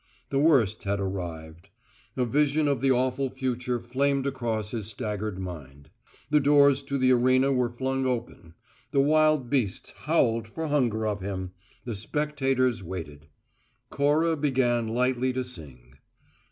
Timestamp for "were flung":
7.53-8.07